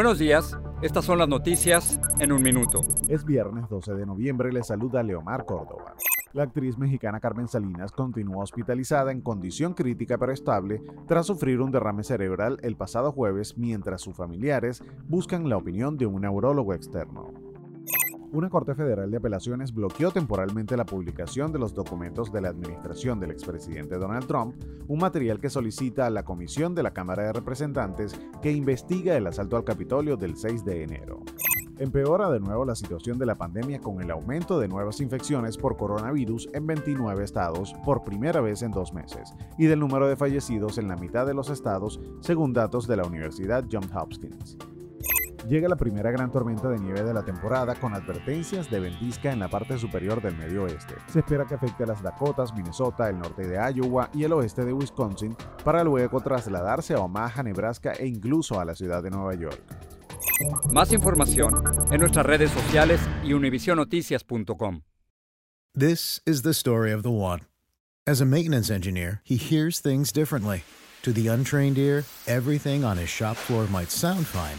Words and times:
Buenos 0.00 0.18
días, 0.18 0.58
estas 0.80 1.04
son 1.04 1.18
las 1.18 1.28
noticias 1.28 2.00
en 2.20 2.32
un 2.32 2.40
minuto. 2.40 2.80
Es 3.08 3.22
viernes 3.22 3.68
12 3.68 3.92
de 3.92 4.06
noviembre, 4.06 4.50
le 4.50 4.62
saluda 4.62 5.02
Leomar 5.02 5.44
Córdoba. 5.44 5.94
La 6.32 6.44
actriz 6.44 6.78
mexicana 6.78 7.20
Carmen 7.20 7.48
Salinas 7.48 7.92
continúa 7.92 8.42
hospitalizada 8.42 9.12
en 9.12 9.20
condición 9.20 9.74
crítica 9.74 10.16
pero 10.16 10.32
estable 10.32 10.82
tras 11.06 11.26
sufrir 11.26 11.60
un 11.60 11.70
derrame 11.70 12.02
cerebral 12.02 12.56
el 12.62 12.76
pasado 12.76 13.12
jueves 13.12 13.58
mientras 13.58 14.00
sus 14.00 14.16
familiares 14.16 14.82
buscan 15.06 15.50
la 15.50 15.58
opinión 15.58 15.98
de 15.98 16.06
un 16.06 16.22
neurólogo 16.22 16.72
externo. 16.72 17.34
Una 18.32 18.48
Corte 18.48 18.74
Federal 18.76 19.10
de 19.10 19.18
Apelaciones 19.18 19.74
bloqueó 19.74 20.12
temporalmente 20.12 20.78
la 20.78 20.86
publicación 20.86 21.52
de 21.52 21.58
los 21.58 21.74
documentos 21.74 22.32
de 22.32 22.40
la 22.40 22.48
administración 22.48 23.20
del 23.20 23.32
expresidente 23.32 23.96
Donald 23.96 24.26
Trump, 24.26 24.54
un 24.90 24.98
material 24.98 25.38
que 25.38 25.50
solicita 25.50 26.06
a 26.06 26.10
la 26.10 26.24
Comisión 26.24 26.74
de 26.74 26.82
la 26.82 26.92
Cámara 26.92 27.22
de 27.22 27.32
Representantes 27.32 28.12
que 28.42 28.50
investiga 28.50 29.16
el 29.16 29.28
asalto 29.28 29.56
al 29.56 29.62
Capitolio 29.62 30.16
del 30.16 30.36
6 30.36 30.64
de 30.64 30.82
enero. 30.82 31.20
Empeora 31.78 32.28
de 32.28 32.40
nuevo 32.40 32.64
la 32.64 32.74
situación 32.74 33.16
de 33.16 33.24
la 33.24 33.36
pandemia 33.36 33.78
con 33.78 34.02
el 34.02 34.10
aumento 34.10 34.58
de 34.58 34.66
nuevas 34.66 35.00
infecciones 35.00 35.56
por 35.56 35.76
coronavirus 35.76 36.48
en 36.54 36.66
29 36.66 37.22
estados 37.22 37.72
por 37.84 38.02
primera 38.02 38.40
vez 38.40 38.62
en 38.62 38.72
dos 38.72 38.92
meses 38.92 39.32
y 39.56 39.66
del 39.66 39.78
número 39.78 40.08
de 40.08 40.16
fallecidos 40.16 40.76
en 40.76 40.88
la 40.88 40.96
mitad 40.96 41.24
de 41.24 41.34
los 41.34 41.50
estados 41.50 42.00
según 42.18 42.52
datos 42.52 42.88
de 42.88 42.96
la 42.96 43.04
Universidad 43.04 43.64
Johns 43.70 43.94
Hopkins. 43.94 44.58
Llega 45.48 45.68
la 45.68 45.76
primera 45.76 46.10
gran 46.10 46.30
tormenta 46.30 46.68
de 46.68 46.78
nieve 46.78 47.02
de 47.02 47.14
la 47.14 47.24
temporada 47.24 47.74
con 47.74 47.94
advertencias 47.94 48.70
de 48.70 48.78
ventisca 48.78 49.32
en 49.32 49.40
la 49.40 49.48
parte 49.48 49.78
superior 49.78 50.20
del 50.22 50.36
medio 50.36 50.64
oeste. 50.64 50.94
Se 51.06 51.20
espera 51.20 51.46
que 51.46 51.54
afecte 51.54 51.84
a 51.84 51.86
las 51.86 52.02
Dakotas, 52.02 52.52
Minnesota, 52.54 53.08
el 53.08 53.18
norte 53.18 53.46
de 53.46 53.56
Iowa 53.56 54.10
y 54.12 54.24
el 54.24 54.32
oeste 54.32 54.64
de 54.64 54.72
Wisconsin 54.72 55.34
para 55.64 55.82
luego 55.82 56.20
trasladarse 56.20 56.94
a 56.94 57.00
Omaha, 57.00 57.42
Nebraska 57.42 57.92
e 57.94 58.06
incluso 58.06 58.60
a 58.60 58.64
la 58.64 58.74
ciudad 58.74 59.02
de 59.02 59.10
Nueva 59.10 59.34
York. 59.34 59.60
Más 60.72 60.92
información 60.92 61.54
en 61.90 62.00
nuestras 62.00 62.26
redes 62.26 62.50
sociales 62.50 63.00
y 63.22 63.32
univisionoticias.com. 63.32 64.82
This 65.74 66.20
is 66.26 66.42
the 66.42 66.52
story 66.52 66.92
of 66.92 67.02
the 67.02 67.10
one. 67.10 67.42
As 68.06 68.20
a 68.20 68.24
maintenance 68.24 68.70
engineer, 68.70 69.20
he 69.24 69.36
hears 69.36 69.80
things 69.80 70.12
differently. 70.12 70.64
To 71.02 71.12
the 71.12 71.28
untrained 71.28 71.78
ear, 71.78 72.04
everything 72.26 72.84
on 72.84 72.98
his 72.98 73.08
shop 73.08 73.36
floor 73.36 73.66
might 73.70 73.90
sound 73.90 74.26
fine, 74.26 74.58